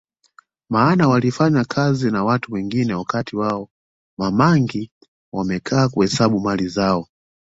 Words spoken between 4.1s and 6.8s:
Ma mangi wamekaa kuhesabu mali